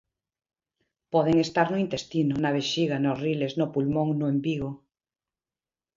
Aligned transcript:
Poden 1.15 1.37
estar 1.41 1.65
no 1.73 1.81
intestino, 1.85 2.33
na 2.43 2.53
vexiga, 2.57 2.95
nos 3.03 3.19
riles, 3.25 3.53
no 3.59 3.67
pulmón, 3.73 4.09
no 4.19 4.25
embigo. 4.33 4.69